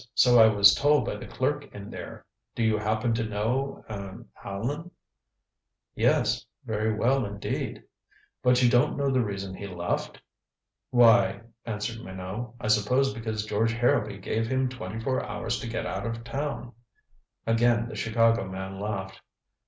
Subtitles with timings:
[0.15, 2.25] So I was told by the clerk in there.
[2.55, 4.89] Do you happen to know er Allan?"
[5.93, 6.43] "Yes.
[6.65, 7.83] Very well indeed."
[8.41, 10.19] "But you don't know the reason he left?"
[10.89, 15.85] "Why," answered Minot, "I suppose because George Harrowby gave him twenty four hours to get
[15.85, 16.73] out of town."
[17.45, 19.21] Again the Chicago man laughed.